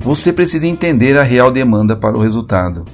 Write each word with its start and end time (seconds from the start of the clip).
Você 0.00 0.32
precisa 0.32 0.66
entender 0.66 1.18
a 1.18 1.22
real 1.22 1.50
demanda 1.50 1.94
para 1.94 2.16
o 2.16 2.22
resultado. 2.22 2.84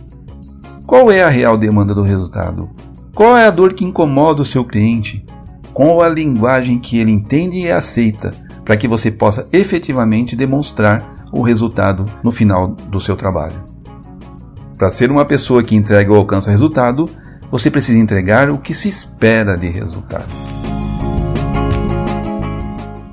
Qual 0.84 1.12
é 1.12 1.22
a 1.22 1.28
real 1.28 1.56
demanda 1.56 1.94
do 1.94 2.02
resultado? 2.02 2.68
Qual 3.14 3.38
é 3.38 3.46
a 3.46 3.50
dor 3.50 3.72
que 3.72 3.84
incomoda 3.84 4.42
o 4.42 4.44
seu 4.44 4.64
cliente? 4.64 5.24
Qual 5.72 6.02
a 6.02 6.08
linguagem 6.08 6.80
que 6.80 6.98
ele 6.98 7.12
entende 7.12 7.58
e 7.58 7.70
aceita 7.70 8.32
para 8.64 8.76
que 8.76 8.88
você 8.88 9.10
possa 9.12 9.48
efetivamente 9.52 10.34
demonstrar 10.34 11.28
o 11.32 11.40
resultado 11.40 12.04
no 12.22 12.32
final 12.32 12.68
do 12.68 13.00
seu 13.00 13.14
trabalho? 13.14 13.62
Para 14.76 14.90
ser 14.90 15.10
uma 15.10 15.24
pessoa 15.24 15.62
que 15.62 15.76
entrega 15.76 16.12
ou 16.12 16.18
alcança 16.18 16.50
resultado, 16.50 17.08
você 17.48 17.70
precisa 17.70 17.98
entregar 17.98 18.50
o 18.50 18.58
que 18.58 18.74
se 18.74 18.88
espera 18.88 19.56
de 19.56 19.68
resultado. 19.68 20.63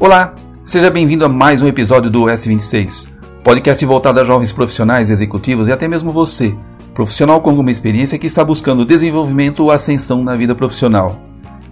Olá, 0.02 0.34
seja 0.66 0.90
bem-vindo 0.90 1.24
a 1.24 1.30
mais 1.30 1.62
um 1.62 1.68
episódio 1.68 2.10
do 2.10 2.22
S26, 2.22 3.08
podcast 3.44 3.86
voltado 3.86 4.20
a 4.20 4.26
jovens 4.26 4.52
profissionais, 4.52 5.12
executivos 5.12 5.68
e 5.68 5.72
até 5.72 5.88
mesmo 5.88 6.10
você, 6.10 6.56
profissional 6.96 7.40
com 7.40 7.52
alguma 7.52 7.70
experiência 7.70 8.18
que 8.18 8.26
está 8.26 8.44
buscando 8.44 8.84
desenvolvimento 8.84 9.60
ou 9.60 9.70
ascensão 9.70 10.24
na 10.24 10.36
vida 10.36 10.56
profissional. 10.56 11.22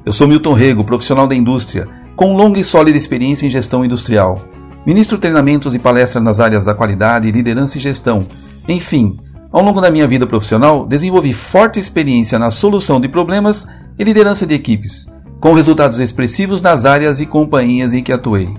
Eu 0.06 0.14
sou 0.14 0.28
Milton 0.28 0.54
Rego, 0.54 0.84
profissional 0.84 1.26
da 1.26 1.34
indústria, 1.34 1.88
com 2.16 2.38
longa 2.38 2.60
e 2.60 2.64
sólida 2.64 3.00
experiência 3.00 3.48
em 3.48 3.50
gestão 3.50 3.84
industrial. 3.84 4.40
Ministro 4.86 5.18
treinamentos 5.18 5.74
e 5.74 5.80
palestras 5.80 6.24
nas 6.24 6.40
áreas 6.40 6.64
da 6.64 6.76
qualidade, 6.76 7.32
liderança 7.32 7.80
e 7.80 7.82
gestão. 7.82 8.28
Enfim, 8.68 9.18
ao 9.52 9.64
longo 9.64 9.82
da 9.82 9.90
minha 9.90 10.08
vida 10.08 10.28
profissional, 10.28 10.86
desenvolvi 10.86 11.34
forte 11.34 11.80
experiência 11.80 12.38
na 12.38 12.52
solução 12.52 13.02
de 13.02 13.08
problemas 13.08 13.68
e 13.98 14.04
liderança 14.04 14.46
de 14.46 14.54
equipes, 14.54 15.08
com 15.40 15.54
resultados 15.54 16.00
expressivos 16.00 16.62
nas 16.62 16.86
áreas 16.86 17.20
e 17.20 17.26
companhias 17.26 17.94
em 17.94 18.04
que 18.04 18.12
atuei. 18.12 18.50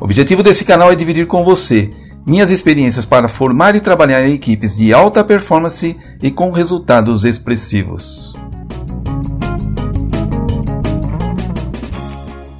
O 0.00 0.04
objetivo 0.04 0.42
desse 0.42 0.64
canal 0.64 0.90
é 0.90 0.94
dividir 0.94 1.26
com 1.26 1.44
você 1.44 1.90
minhas 2.26 2.50
experiências 2.50 3.04
para 3.04 3.28
formar 3.28 3.76
e 3.76 3.80
trabalhar 3.80 4.26
em 4.26 4.34
equipes 4.34 4.76
de 4.76 4.92
alta 4.92 5.22
performance 5.22 5.96
e 6.20 6.30
com 6.30 6.50
resultados 6.50 7.24
expressivos. 7.24 8.34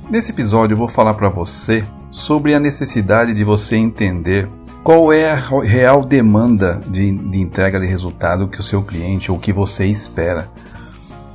Nesse 0.08 0.30
episódio 0.30 0.74
eu 0.74 0.78
vou 0.78 0.88
falar 0.88 1.14
para 1.14 1.28
você 1.28 1.84
sobre 2.12 2.54
a 2.54 2.60
necessidade 2.60 3.34
de 3.34 3.42
você 3.42 3.76
entender 3.76 4.48
qual 4.84 5.12
é 5.12 5.32
a 5.32 5.34
real 5.34 6.04
demanda 6.04 6.80
de, 6.86 7.10
de, 7.10 7.40
entrega 7.40 7.80
de 7.80 7.86
resultado 7.86 8.46
que 8.46 8.60
o 8.60 8.62
seu 8.62 8.84
cliente 8.84 9.32
ou 9.32 9.38
que 9.38 9.52
você 9.52 9.84
espera? 9.86 10.48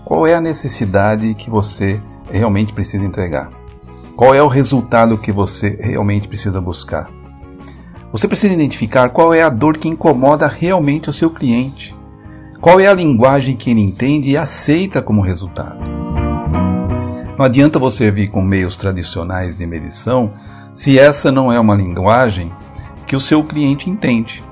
Qual 0.06 0.26
é 0.26 0.34
a 0.34 0.40
necessidade 0.40 1.34
que 1.34 1.50
você 1.50 2.00
realmente 2.32 2.74
precisa 2.74 3.04
entregar? 3.04 3.50
Qual 4.16 4.36
é 4.36 4.42
o 4.42 4.48
resultado 4.48 5.18
que 5.18 5.32
você 5.32 5.78
realmente 5.82 6.28
precisa 6.28 6.62
buscar? 6.62 7.10
Você 8.12 8.28
precisa 8.28 8.54
identificar 8.54 9.10
qual 9.10 9.34
é 9.34 9.42
a 9.42 9.50
dor 9.50 9.78
que 9.78 9.88
incomoda 9.88 10.48
realmente 10.48 11.10
o 11.10 11.14
seu 11.14 11.30
cliente. 11.30 11.96
Qual 12.60 12.80
é 12.80 12.88
a 12.88 12.94
linguagem 12.94 13.56
que 13.56 13.72
ele 13.72 13.82
entende 13.82 14.30
e 14.30 14.38
aceita 14.38 15.02
como 15.02 15.22
resultado. 15.22 15.80
Não 17.38 17.46
adianta 17.46 17.80
você 17.80 18.12
vir 18.12 18.30
com 18.30 18.42
meios 18.42 18.76
tradicionais 18.76 19.58
de 19.58 19.66
medição 19.66 20.32
se 20.76 21.00
essa 21.00 21.32
não 21.32 21.52
é 21.52 21.60
uma 21.60 21.74
linguagem 21.74 22.52
que 23.08 23.16
o 23.16 23.20
seu 23.20 23.44
cliente 23.44 23.90
entende, 23.90 24.44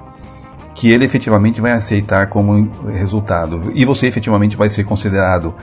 que 0.73 0.89
ele 0.89 1.05
efetivamente 1.05 1.61
vai 1.61 1.73
aceitar 1.73 2.27
como 2.30 2.67
resultado. 2.88 3.71
E 3.75 3.86
você 3.86 4.08
efetivamente 4.08 4.58
vai 4.58 4.69
ser 4.71 4.86
considerado 4.86 5.53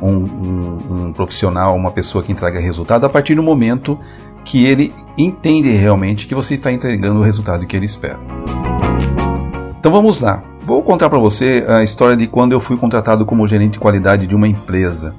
um, 0.00 0.16
um, 0.16 0.78
um 0.90 1.12
profissional, 1.12 1.74
uma 1.74 1.90
pessoa 1.90 2.22
que 2.22 2.32
entrega 2.32 2.58
resultado 2.58 3.04
a 3.04 3.08
partir 3.08 3.34
do 3.34 3.42
momento 3.42 3.98
que 4.44 4.66
ele 4.66 4.92
entende 5.16 5.70
realmente 5.70 6.26
que 6.26 6.34
você 6.34 6.54
está 6.54 6.70
entregando 6.70 7.20
o 7.20 7.22
resultado 7.22 7.66
que 7.66 7.76
ele 7.76 7.86
espera. 7.86 8.20
Então 9.78 9.90
vamos 9.90 10.20
lá. 10.20 10.42
Vou 10.62 10.82
contar 10.82 11.10
para 11.10 11.18
você 11.18 11.64
a 11.68 11.82
história 11.82 12.16
de 12.16 12.26
quando 12.26 12.52
eu 12.52 12.60
fui 12.60 12.76
contratado 12.76 13.26
como 13.26 13.46
gerente 13.46 13.72
de 13.72 13.78
qualidade 13.78 14.26
de 14.26 14.34
uma 14.34 14.48
empresa. 14.48 15.14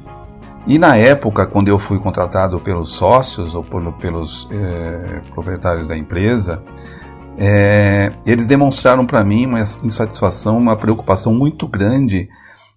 E 0.68 0.80
na 0.80 0.96
época, 0.96 1.46
quando 1.46 1.68
eu 1.68 1.78
fui 1.78 2.00
contratado 2.00 2.60
pelos 2.60 2.92
sócios 2.92 3.54
ou 3.54 3.64
por, 3.64 3.94
pelos 3.94 4.50
é, 4.52 5.22
proprietários 5.32 5.88
da 5.88 5.96
empresa, 5.96 6.64
é, 7.38 8.12
eles 8.26 8.48
demonstraram 8.48 9.06
para 9.06 9.24
mim 9.24 9.46
uma 9.46 9.60
insatisfação, 9.60 10.58
uma 10.58 10.76
preocupação 10.76 11.34
muito 11.34 11.68
grande 11.68 12.28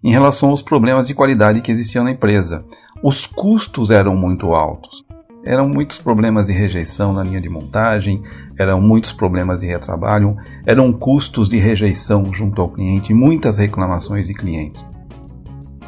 em 0.02 0.10
relação 0.10 0.50
aos 0.50 0.62
problemas 0.62 1.06
de 1.06 1.14
qualidade 1.14 1.60
que 1.60 1.72
existiam 1.72 2.04
na 2.04 2.12
empresa. 2.12 2.64
Os 3.02 3.26
custos 3.26 3.90
eram 3.90 4.16
muito 4.16 4.52
altos. 4.52 5.04
Eram 5.44 5.68
muitos 5.68 5.98
problemas 5.98 6.46
de 6.46 6.52
rejeição 6.52 7.12
na 7.12 7.22
linha 7.22 7.40
de 7.40 7.48
montagem, 7.48 8.22
eram 8.58 8.80
muitos 8.80 9.12
problemas 9.12 9.60
de 9.60 9.66
retrabalho, 9.66 10.36
eram 10.66 10.92
custos 10.92 11.48
de 11.48 11.56
rejeição 11.56 12.24
junto 12.34 12.60
ao 12.60 12.68
cliente, 12.68 13.14
muitas 13.14 13.56
reclamações 13.56 14.26
de 14.26 14.34
clientes. 14.34 14.84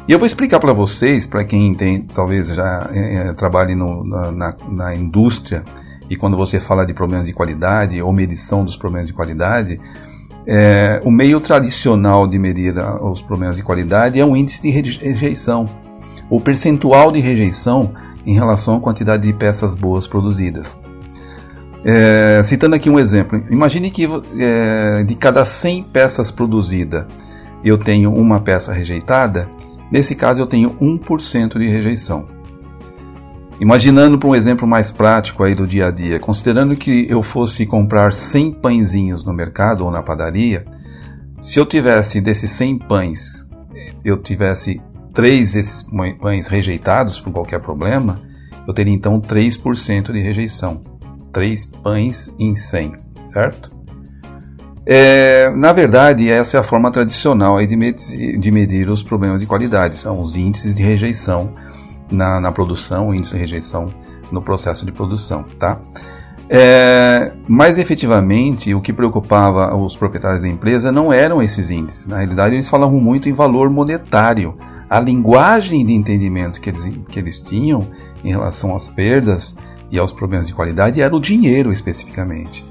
E 0.07 0.13
eu 0.13 0.17
vou 0.17 0.25
explicar 0.25 0.59
para 0.59 0.73
vocês, 0.73 1.27
para 1.27 1.43
quem 1.43 1.75
tem, 1.75 2.01
talvez 2.01 2.47
já 2.47 2.89
é, 2.91 3.33
trabalhe 3.33 3.75
no, 3.75 4.03
na, 4.03 4.55
na 4.67 4.95
indústria, 4.95 5.63
e 6.09 6.15
quando 6.15 6.35
você 6.35 6.59
fala 6.59 6.85
de 6.85 6.93
problemas 6.93 7.25
de 7.25 7.33
qualidade 7.33 8.01
ou 8.01 8.11
medição 8.11 8.65
dos 8.65 8.75
problemas 8.75 9.07
de 9.07 9.13
qualidade, 9.13 9.79
é, 10.45 11.01
o 11.03 11.11
meio 11.11 11.39
tradicional 11.39 12.27
de 12.27 12.37
medir 12.39 12.75
os 13.01 13.21
problemas 13.21 13.55
de 13.55 13.63
qualidade 13.63 14.19
é 14.19 14.25
o 14.25 14.35
índice 14.35 14.61
de 14.61 14.69
rejeição, 14.69 15.65
o 16.29 16.39
percentual 16.39 17.11
de 17.11 17.19
rejeição 17.19 17.93
em 18.25 18.33
relação 18.33 18.77
à 18.77 18.79
quantidade 18.79 19.23
de 19.23 19.33
peças 19.33 19.75
boas 19.75 20.07
produzidas. 20.07 20.77
É, 21.83 22.41
citando 22.43 22.75
aqui 22.75 22.89
um 22.89 22.99
exemplo, 22.99 23.43
imagine 23.49 23.89
que 23.89 24.07
é, 24.37 25.03
de 25.03 25.15
cada 25.15 25.43
100 25.45 25.83
peças 25.83 26.29
produzidas 26.29 27.05
eu 27.63 27.77
tenho 27.77 28.13
uma 28.13 28.39
peça 28.39 28.73
rejeitada, 28.73 29.49
nesse 29.91 30.15
caso 30.15 30.41
eu 30.41 30.47
tenho 30.47 30.71
1% 30.79 31.57
de 31.57 31.67
rejeição. 31.67 32.25
Imaginando 33.61 34.17
para 34.17 34.27
um 34.27 34.35
exemplo 34.35 34.67
mais 34.67 34.91
prático 34.91 35.43
aí 35.43 35.53
do 35.53 35.67
dia 35.67 35.85
a 35.85 35.91
dia, 35.91 36.19
considerando 36.19 36.75
que 36.75 37.05
eu 37.07 37.21
fosse 37.21 37.63
comprar 37.63 38.11
100 38.11 38.53
pãezinhos 38.53 39.23
no 39.23 39.31
mercado 39.31 39.85
ou 39.85 39.91
na 39.91 40.01
padaria, 40.01 40.65
se 41.39 41.59
eu 41.59 41.65
tivesse 41.67 42.19
desses 42.19 42.49
100 42.49 42.79
pães, 42.79 43.47
eu 44.03 44.17
tivesse 44.17 44.81
três 45.13 45.53
desses 45.53 45.87
pães 46.19 46.47
rejeitados 46.47 47.19
por 47.19 47.31
qualquer 47.31 47.59
problema, 47.59 48.19
eu 48.67 48.73
teria 48.73 48.95
então 48.95 49.21
3% 49.21 50.11
de 50.11 50.19
rejeição. 50.19 50.81
3 51.31 51.65
pães 51.67 52.33
em 52.39 52.55
100, 52.55 52.93
certo? 53.27 53.69
É, 54.87 55.51
na 55.51 55.71
verdade, 55.71 56.31
essa 56.31 56.57
é 56.57 56.59
a 56.59 56.63
forma 56.63 56.91
tradicional 56.91 57.63
de, 57.63 57.75
medir, 57.75 58.39
de 58.39 58.51
medir 58.51 58.89
os 58.89 59.03
problemas 59.03 59.39
de 59.39 59.45
qualidade, 59.45 59.99
são 59.99 60.19
os 60.19 60.35
índices 60.35 60.73
de 60.73 60.81
rejeição 60.81 61.53
na, 62.11 62.39
na 62.39 62.51
produção, 62.51 63.09
o 63.09 63.15
índice 63.15 63.33
de 63.33 63.39
rejeição 63.39 63.87
no 64.31 64.41
processo 64.41 64.85
de 64.85 64.91
produção, 64.91 65.43
tá? 65.57 65.79
É, 66.53 67.31
mas 67.47 67.77
efetivamente 67.77 68.73
o 68.73 68.81
que 68.81 68.91
preocupava 68.91 69.73
os 69.73 69.95
proprietários 69.95 70.41
da 70.41 70.49
empresa 70.49 70.91
não 70.91 71.13
eram 71.13 71.41
esses 71.41 71.69
índices. 71.69 72.07
Na 72.07 72.17
realidade, 72.17 72.55
eles 72.55 72.67
falavam 72.67 72.99
muito 72.99 73.29
em 73.29 73.33
valor 73.33 73.69
monetário. 73.69 74.55
A 74.89 74.99
linguagem 74.99 75.85
de 75.85 75.93
entendimento 75.93 76.59
que 76.59 76.69
eles, 76.69 76.83
que 77.07 77.17
eles 77.17 77.39
tinham 77.39 77.79
em 78.21 78.29
relação 78.29 78.75
às 78.75 78.89
perdas 78.89 79.55
e 79.89 79.97
aos 79.97 80.11
problemas 80.11 80.47
de 80.47 80.53
qualidade 80.53 81.01
era 81.01 81.15
o 81.15 81.21
dinheiro 81.21 81.71
especificamente. 81.71 82.65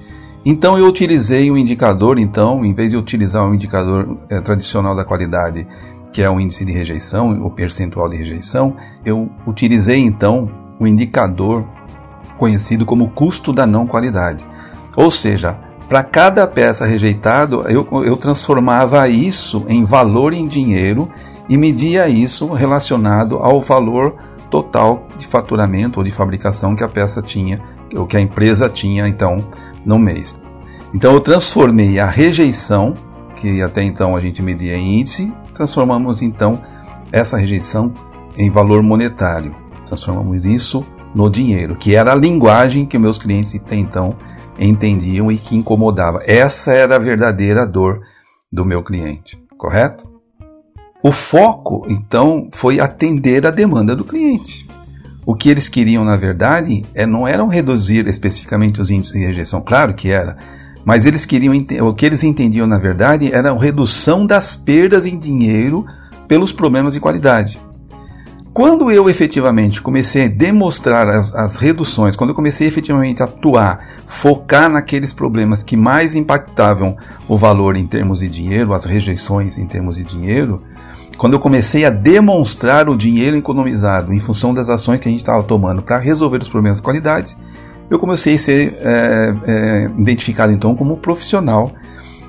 Então 0.44 0.78
eu 0.78 0.86
utilizei 0.86 1.50
um 1.50 1.56
indicador, 1.56 2.18
então, 2.18 2.64
em 2.64 2.74
vez 2.74 2.90
de 2.90 2.96
utilizar 2.96 3.46
um 3.46 3.54
indicador 3.54 4.18
é, 4.28 4.40
tradicional 4.40 4.94
da 4.94 5.04
qualidade 5.04 5.66
que 6.12 6.22
é 6.22 6.30
o 6.30 6.40
índice 6.40 6.64
de 6.64 6.72
rejeição, 6.72 7.30
o 7.44 7.50
percentual 7.50 8.08
de 8.08 8.16
rejeição, 8.16 8.76
eu 9.04 9.30
utilizei 9.46 9.98
então 9.98 10.50
o 10.78 10.86
indicador 10.86 11.64
conhecido 12.36 12.86
como 12.86 13.10
custo 13.10 13.52
da 13.52 13.66
não 13.66 13.86
qualidade. 13.86 14.44
Ou 14.96 15.10
seja, 15.10 15.58
para 15.88 16.02
cada 16.02 16.46
peça 16.46 16.86
rejeitada, 16.86 17.56
eu, 17.68 17.86
eu 18.04 18.16
transformava 18.16 19.08
isso 19.08 19.64
em 19.68 19.84
valor 19.84 20.32
em 20.32 20.46
dinheiro 20.46 21.10
e 21.48 21.56
media 21.56 22.08
isso 22.08 22.46
relacionado 22.48 23.38
ao 23.38 23.60
valor 23.60 24.14
total 24.48 25.06
de 25.18 25.26
faturamento 25.26 25.98
ou 25.98 26.04
de 26.04 26.10
fabricação 26.10 26.74
que 26.74 26.84
a 26.84 26.88
peça 26.88 27.20
tinha, 27.20 27.60
ou 27.94 28.06
que 28.06 28.16
a 28.16 28.20
empresa 28.20 28.68
tinha 28.68 29.06
então 29.08 29.36
no 29.84 29.98
mês. 29.98 30.38
Então 30.94 31.12
eu 31.12 31.20
transformei 31.20 31.98
a 31.98 32.06
rejeição, 32.06 32.94
que 33.36 33.62
até 33.62 33.82
então 33.82 34.16
a 34.16 34.20
gente 34.20 34.42
media 34.42 34.76
em 34.76 35.00
índice, 35.00 35.32
transformamos 35.60 36.22
então 36.22 36.62
essa 37.12 37.36
rejeição 37.36 37.92
em 38.34 38.48
valor 38.48 38.82
monetário. 38.82 39.54
Transformamos 39.84 40.46
isso 40.46 40.82
no 41.14 41.28
dinheiro, 41.28 41.76
que 41.76 41.94
era 41.94 42.12
a 42.12 42.14
linguagem 42.14 42.86
que 42.86 42.96
meus 42.96 43.18
clientes 43.18 43.54
até 43.54 43.76
então 43.76 44.14
entendiam 44.58 45.30
e 45.30 45.36
que 45.36 45.54
incomodava. 45.54 46.22
Essa 46.24 46.72
era 46.72 46.96
a 46.96 46.98
verdadeira 46.98 47.66
dor 47.66 48.00
do 48.50 48.64
meu 48.64 48.82
cliente, 48.82 49.38
correto? 49.58 50.08
O 51.02 51.12
foco, 51.12 51.86
então, 51.90 52.48
foi 52.54 52.80
atender 52.80 53.46
a 53.46 53.50
demanda 53.50 53.94
do 53.94 54.04
cliente. 54.04 54.66
o 55.26 55.34
que 55.34 55.50
eles 55.50 55.68
queriam, 55.68 56.04
na 56.04 56.16
verdade, 56.16 56.82
é, 56.94 57.06
não 57.06 57.28
eram 57.28 57.46
reduzir 57.48 58.06
especificamente 58.08 58.80
os 58.80 58.90
índices 58.90 59.12
de 59.12 59.24
rejeição, 59.24 59.60
claro 59.60 59.92
que 59.92 60.10
era, 60.10 60.38
mas 60.84 61.04
eles 61.04 61.24
queriam 61.26 61.54
o 61.82 61.94
que 61.94 62.06
eles 62.06 62.22
entendiam, 62.22 62.66
na 62.66 62.78
verdade, 62.78 63.32
era 63.32 63.50
a 63.50 63.58
redução 63.58 64.26
das 64.26 64.54
perdas 64.54 65.06
em 65.06 65.18
dinheiro 65.18 65.84
pelos 66.26 66.52
problemas 66.52 66.94
de 66.94 67.00
qualidade. 67.00 67.58
Quando 68.52 68.90
eu 68.90 69.08
efetivamente 69.08 69.80
comecei 69.80 70.24
a 70.24 70.28
demonstrar 70.28 71.08
as, 71.08 71.32
as, 71.34 71.56
reduções, 71.56 72.16
quando 72.16 72.30
eu 72.30 72.36
comecei 72.36 72.66
efetivamente 72.66 73.22
a 73.22 73.24
atuar, 73.24 73.86
focar 74.08 74.68
naqueles 74.68 75.12
problemas 75.12 75.62
que 75.62 75.76
mais 75.76 76.16
impactavam 76.16 76.96
o 77.28 77.36
valor 77.36 77.76
em 77.76 77.86
termos 77.86 78.18
de 78.18 78.28
dinheiro, 78.28 78.74
as 78.74 78.84
rejeições 78.84 79.56
em 79.56 79.66
termos 79.66 79.96
de 79.96 80.02
dinheiro, 80.02 80.62
quando 81.16 81.34
eu 81.34 81.38
comecei 81.38 81.84
a 81.84 81.90
demonstrar 81.90 82.88
o 82.88 82.96
dinheiro 82.96 83.36
economizado 83.36 84.12
em 84.12 84.18
função 84.18 84.52
das 84.52 84.68
ações 84.68 85.00
que 85.00 85.08
a 85.08 85.10
gente 85.10 85.20
estava 85.20 85.42
tomando 85.44 85.80
para 85.80 85.98
resolver 85.98 86.42
os 86.42 86.48
problemas 86.48 86.78
de 86.78 86.84
qualidade, 86.84 87.36
eu 87.90 87.98
comecei 87.98 88.36
a 88.36 88.38
ser 88.38 88.72
é, 88.80 89.34
é, 89.46 89.84
identificado 89.98 90.52
então 90.52 90.76
como 90.76 90.94
um 90.94 90.96
profissional 90.96 91.72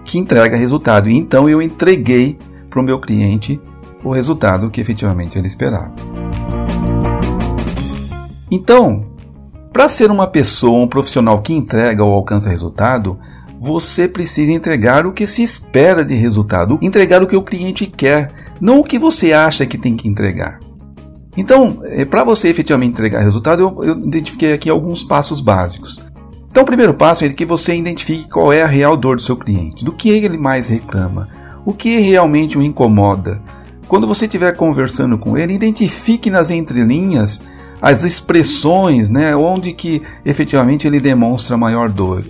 que 0.03 0.17
entrega 0.17 0.57
resultado. 0.57 1.09
E 1.09 1.15
então 1.15 1.47
eu 1.47 1.61
entreguei 1.61 2.37
para 2.69 2.79
o 2.79 2.83
meu 2.83 2.99
cliente 2.99 3.61
o 4.03 4.11
resultado 4.11 4.69
que 4.69 4.81
efetivamente 4.81 5.37
ele 5.37 5.47
esperava. 5.47 5.93
Então, 8.49 9.05
para 9.71 9.87
ser 9.87 10.09
uma 10.09 10.27
pessoa, 10.27 10.81
um 10.81 10.87
profissional 10.87 11.41
que 11.41 11.53
entrega 11.53 12.03
ou 12.03 12.11
alcança 12.11 12.49
resultado, 12.49 13.17
você 13.59 14.07
precisa 14.07 14.51
entregar 14.51 15.05
o 15.05 15.13
que 15.13 15.27
se 15.27 15.43
espera 15.43 16.03
de 16.03 16.15
resultado, 16.15 16.79
entregar 16.81 17.21
o 17.21 17.27
que 17.27 17.35
o 17.35 17.43
cliente 17.43 17.85
quer, 17.85 18.29
não 18.59 18.79
o 18.79 18.83
que 18.83 18.97
você 18.97 19.31
acha 19.31 19.65
que 19.65 19.77
tem 19.77 19.95
que 19.95 20.07
entregar. 20.07 20.59
Então, 21.35 21.79
eh, 21.83 22.05
para 22.05 22.23
você 22.23 22.49
efetivamente 22.49 22.93
entregar 22.93 23.21
resultado, 23.21 23.61
eu, 23.61 23.83
eu 23.83 23.99
identifiquei 23.99 24.53
aqui 24.53 24.69
alguns 24.69 25.03
passos 25.03 25.39
básicos. 25.39 25.99
Então, 26.49 26.63
o 26.63 26.65
primeiro 26.65 26.93
passo 26.93 27.23
é 27.23 27.29
que 27.29 27.45
você 27.45 27.73
identifique 27.73 28.27
qual 28.27 28.51
é 28.51 28.61
a 28.61 28.67
real 28.67 28.97
dor 28.97 29.15
do 29.15 29.21
seu 29.21 29.37
cliente, 29.37 29.85
do 29.85 29.93
que 29.93 30.09
ele 30.09 30.37
mais 30.37 30.67
reclama, 30.67 31.29
o 31.65 31.73
que 31.73 31.99
realmente 31.99 32.57
o 32.57 32.61
incomoda. 32.61 33.41
Quando 33.87 34.07
você 34.07 34.25
estiver 34.25 34.55
conversando 34.55 35.17
com 35.17 35.37
ele, 35.37 35.53
identifique 35.53 36.29
nas 36.29 36.49
entrelinhas 36.49 37.41
as 37.81 38.03
expressões, 38.03 39.09
né, 39.09 39.35
onde 39.35 39.73
que 39.73 40.01
efetivamente 40.25 40.85
ele 40.85 40.99
demonstra 40.99 41.57
maior 41.57 41.89
dor. 41.89 42.23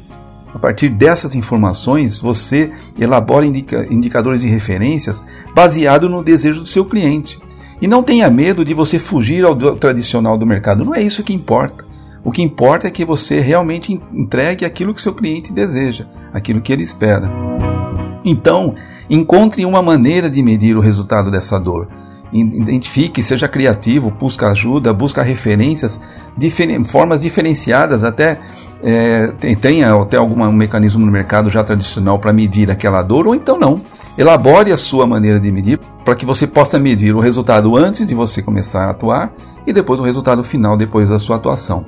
A 0.54 0.60
partir 0.60 0.90
dessas 0.90 1.34
informações, 1.34 2.20
você 2.20 2.72
elabora 3.00 3.46
indica 3.46 3.86
indicadores 3.90 4.44
e 4.44 4.48
referências 4.48 5.24
baseado 5.54 6.08
no 6.10 6.24
desejo 6.24 6.62
do 6.62 6.68
seu 6.68 6.86
cliente. 6.86 7.40
E 7.82 7.88
não 7.88 8.04
tenha 8.04 8.30
medo 8.30 8.64
de 8.64 8.74
você 8.74 9.00
fugir 9.00 9.44
ao 9.44 9.56
tradicional 9.76 10.38
do 10.38 10.46
mercado. 10.46 10.86
Não 10.86 10.94
é 10.94 11.02
isso 11.02 11.24
que 11.24 11.34
importa. 11.34 11.84
O 12.24 12.32
que 12.32 12.44
importa 12.44 12.88
é 12.88 12.92
que 12.92 13.04
você 13.04 13.40
realmente 13.40 14.00
entregue 14.14 14.64
aquilo 14.64 14.94
que 14.94 15.02
seu 15.02 15.14
cliente 15.14 15.52
deseja, 15.52 16.06
aquilo 16.32 16.62
que 16.62 16.72
ele 16.72 16.84
espera. 16.84 17.28
Então, 18.24 18.76
encontre 19.10 19.66
uma 19.66 19.82
maneira 19.82 20.30
de 20.30 20.44
medir 20.44 20.78
o 20.78 20.82
resultado 20.82 21.32
dessa 21.32 21.60
dor. 21.60 21.88
Identifique, 22.32 23.24
seja 23.24 23.48
criativo, 23.48 24.12
busca 24.12 24.50
ajuda, 24.52 24.94
busca 24.94 25.24
referências, 25.24 26.00
diferen 26.38 26.86
formas 26.86 27.22
diferenciadas, 27.22 28.04
até 28.04 28.40
é, 28.84 29.56
tenha 29.56 29.94
até 29.94 30.18
algum 30.18 30.52
mecanismo 30.52 31.06
no 31.06 31.12
mercado 31.12 31.50
já 31.50 31.64
tradicional 31.64 32.20
para 32.20 32.34
medir 32.34 32.70
aquela 32.70 33.02
dor, 33.02 33.28
ou 33.28 33.36
então 33.36 33.58
não. 33.58 33.82
Elabore 34.18 34.72
a 34.72 34.78
sua 34.78 35.08
maneira 35.08 35.40
de 35.40 35.52
medir 35.52 35.80
para 36.04 36.16
que 36.16 36.26
você 36.26 36.46
possa 36.46 36.78
medir 36.78 37.16
o 37.16 37.20
resultado 37.20 37.78
antes 37.78 38.06
de 38.06 38.14
você 38.14 38.42
começar 38.42 38.86
a 38.86 38.92
atuar 38.92 39.32
e 39.66 39.72
depois 39.72 40.00
o 40.00 40.04
resultado 40.04 40.44
final 40.44 40.78
depois 40.78 41.08
da 41.08 41.18
sua 41.18 41.38
atuação. 41.38 41.86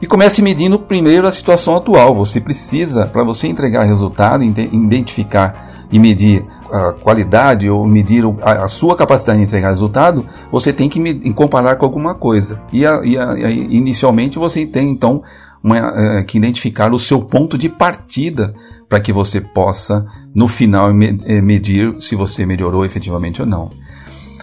E 0.00 0.06
comece 0.06 0.42
medindo 0.42 0.78
primeiro 0.78 1.26
a 1.26 1.32
situação 1.32 1.76
atual. 1.76 2.14
Você 2.14 2.40
precisa, 2.40 3.06
para 3.06 3.24
você 3.24 3.48
entregar 3.48 3.84
resultado, 3.84 4.44
identificar 4.44 5.86
e 5.90 5.98
medir 5.98 6.44
a 6.70 6.92
qualidade 6.92 7.68
ou 7.70 7.86
medir 7.86 8.24
a, 8.42 8.68
sua 8.68 8.96
capacidade 8.96 9.38
de 9.38 9.44
entregar 9.44 9.70
resultado, 9.70 10.26
você 10.50 10.72
tem 10.72 10.88
que 10.88 11.30
comparar 11.32 11.76
com 11.76 11.84
alguma 11.84 12.14
coisa. 12.14 12.60
E, 12.72 12.84
a, 12.84 13.00
e 13.04 13.16
a, 13.16 13.50
inicialmente 13.50 14.38
você 14.38 14.66
tem 14.66 14.90
então 14.90 15.22
uma, 15.64 15.78
é, 15.78 16.22
que 16.24 16.36
identificar 16.36 16.92
o 16.92 16.98
seu 16.98 17.22
ponto 17.22 17.56
de 17.56 17.70
partida 17.70 18.54
para 18.86 19.00
que 19.00 19.14
você 19.14 19.40
possa, 19.40 20.04
no 20.34 20.46
final, 20.46 20.90
é, 20.90 21.40
medir 21.40 21.96
se 22.00 22.14
você 22.14 22.44
melhorou 22.44 22.84
efetivamente 22.84 23.40
ou 23.40 23.48
não. 23.48 23.70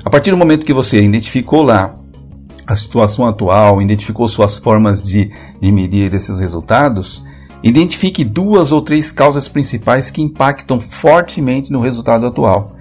A 0.04 0.10
partir 0.10 0.32
do 0.32 0.38
momento 0.38 0.66
que 0.66 0.74
você 0.74 1.00
identificou 1.00 1.62
lá 1.62 1.94
a 2.66 2.76
situação 2.76 3.28
atual, 3.28 3.80
identificou 3.80 4.28
suas 4.28 4.58
formas 4.58 5.04
de, 5.04 5.32
de 5.62 5.72
medir 5.72 6.12
esses 6.12 6.40
resultados, 6.40 7.24
identifique 7.62 8.24
duas 8.24 8.72
ou 8.72 8.82
três 8.82 9.12
causas 9.12 9.48
principais 9.48 10.10
que 10.10 10.24
impactam 10.24 10.80
fortemente 10.80 11.72
no 11.72 11.80
resultado 11.80 12.26
atual. 12.26 12.76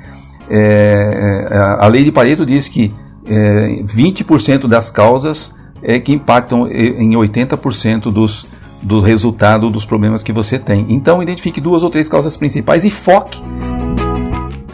É 0.48 1.76
a 1.78 1.86
lei 1.86 2.04
de 2.04 2.10
Pareto 2.10 2.46
diz 2.46 2.66
que 2.66 2.92
é, 3.26 3.82
20% 3.84 4.66
das 4.66 4.90
causas 4.90 5.54
é, 5.82 5.98
que 5.98 6.12
impactam 6.12 6.66
em 6.66 7.10
80% 7.10 8.12
dos, 8.12 8.46
do 8.82 9.00
resultado 9.00 9.68
dos 9.68 9.84
problemas 9.84 10.22
que 10.22 10.32
você 10.32 10.58
tem. 10.58 10.86
Então, 10.88 11.22
identifique 11.22 11.60
duas 11.60 11.82
ou 11.82 11.90
três 11.90 12.08
causas 12.08 12.36
principais 12.36 12.84
e 12.84 12.90
foque. 12.90 13.40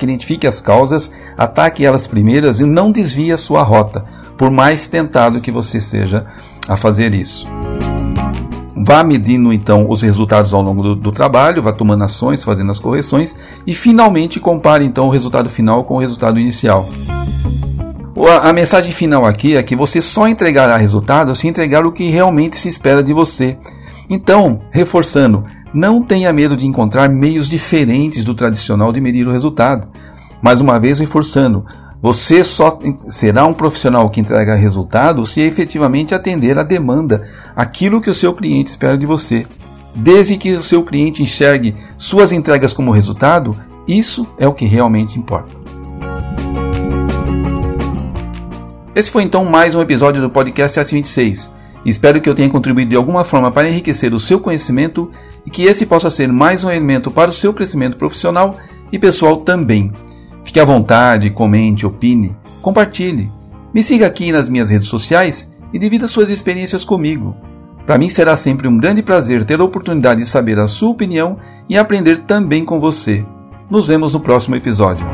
Identifique 0.00 0.46
as 0.46 0.60
causas, 0.60 1.10
ataque 1.36 1.84
elas 1.84 2.06
primeiras 2.06 2.60
e 2.60 2.64
não 2.64 2.92
desvie 2.92 3.32
a 3.32 3.38
sua 3.38 3.62
rota, 3.62 4.04
por 4.36 4.50
mais 4.50 4.86
tentado 4.88 5.40
que 5.40 5.50
você 5.50 5.80
seja 5.80 6.26
a 6.68 6.76
fazer 6.76 7.14
isso. 7.14 7.46
Vá 8.76 9.02
medindo 9.02 9.52
então 9.52 9.90
os 9.90 10.02
resultados 10.02 10.52
ao 10.52 10.60
longo 10.60 10.82
do, 10.82 10.94
do, 10.94 11.10
trabalho, 11.10 11.62
vá 11.62 11.72
tomando 11.72 12.04
ações, 12.04 12.44
fazendo 12.44 12.70
as 12.70 12.78
correções 12.78 13.34
e 13.66 13.74
finalmente 13.74 14.38
compare 14.38 14.84
então 14.84 15.08
o 15.08 15.10
resultado 15.10 15.48
final 15.48 15.82
com 15.82 15.94
o 15.94 15.98
resultado 15.98 16.38
inicial. 16.38 16.86
A 18.24 18.50
mensagem 18.50 18.92
final 18.92 19.26
aqui 19.26 19.56
é 19.56 19.62
que 19.62 19.76
você 19.76 20.00
só 20.00 20.26
entregará 20.26 20.78
resultado 20.78 21.34
se 21.34 21.46
entregar 21.46 21.84
o 21.84 21.92
que 21.92 22.08
realmente 22.08 22.56
se 22.56 22.66
espera 22.66 23.02
de 23.02 23.12
você. 23.12 23.58
Então, 24.08 24.62
reforçando, 24.70 25.44
não 25.74 26.02
tenha 26.02 26.32
medo 26.32 26.56
de 26.56 26.66
encontrar 26.66 27.10
meios 27.10 27.46
diferentes 27.46 28.24
do 28.24 28.34
tradicional 28.34 28.90
de 28.90 29.02
medir 29.02 29.28
o 29.28 29.32
resultado. 29.32 29.88
Mais 30.40 30.62
uma 30.62 30.80
vez, 30.80 30.98
reforçando, 30.98 31.66
você 32.00 32.42
só 32.42 32.78
será 33.10 33.44
um 33.44 33.52
profissional 33.52 34.08
que 34.08 34.20
entrega 34.20 34.54
resultado 34.54 35.26
se 35.26 35.42
efetivamente 35.42 36.14
atender 36.14 36.58
à 36.58 36.62
demanda, 36.62 37.28
aquilo 37.54 38.00
que 38.00 38.08
o 38.08 38.14
seu 38.14 38.32
cliente 38.32 38.70
espera 38.70 38.96
de 38.96 39.04
você. 39.04 39.46
Desde 39.94 40.38
que 40.38 40.52
o 40.52 40.62
seu 40.62 40.82
cliente 40.82 41.22
enxergue 41.22 41.76
suas 41.98 42.32
entregas 42.32 42.72
como 42.72 42.92
resultado, 42.92 43.54
isso 43.86 44.26
é 44.38 44.48
o 44.48 44.54
que 44.54 44.64
realmente 44.64 45.18
importa. 45.18 45.75
Esse 48.96 49.10
foi 49.10 49.24
então 49.24 49.44
mais 49.44 49.74
um 49.74 49.82
episódio 49.82 50.22
do 50.22 50.30
podcast 50.30 50.80
S26. 50.80 51.50
Espero 51.84 52.18
que 52.18 52.30
eu 52.30 52.34
tenha 52.34 52.48
contribuído 52.48 52.88
de 52.88 52.96
alguma 52.96 53.24
forma 53.24 53.50
para 53.50 53.68
enriquecer 53.68 54.14
o 54.14 54.18
seu 54.18 54.40
conhecimento 54.40 55.10
e 55.44 55.50
que 55.50 55.64
esse 55.64 55.84
possa 55.84 56.08
ser 56.08 56.32
mais 56.32 56.64
um 56.64 56.70
elemento 56.70 57.10
para 57.10 57.28
o 57.28 57.32
seu 57.32 57.52
crescimento 57.52 57.98
profissional 57.98 58.56
e 58.90 58.98
pessoal 58.98 59.36
também. 59.42 59.92
Fique 60.46 60.58
à 60.58 60.64
vontade, 60.64 61.28
comente, 61.28 61.84
opine, 61.84 62.34
compartilhe. 62.62 63.30
Me 63.74 63.82
siga 63.82 64.06
aqui 64.06 64.32
nas 64.32 64.48
minhas 64.48 64.70
redes 64.70 64.88
sociais 64.88 65.52
e 65.74 65.78
divida 65.78 66.08
suas 66.08 66.30
experiências 66.30 66.82
comigo. 66.82 67.36
Para 67.84 67.98
mim 67.98 68.08
será 68.08 68.34
sempre 68.34 68.66
um 68.66 68.78
grande 68.78 69.02
prazer 69.02 69.44
ter 69.44 69.60
a 69.60 69.64
oportunidade 69.64 70.22
de 70.22 70.26
saber 70.26 70.58
a 70.58 70.66
sua 70.66 70.88
opinião 70.88 71.36
e 71.68 71.76
aprender 71.76 72.20
também 72.20 72.64
com 72.64 72.80
você. 72.80 73.22
Nos 73.70 73.88
vemos 73.88 74.14
no 74.14 74.20
próximo 74.20 74.56
episódio. 74.56 75.04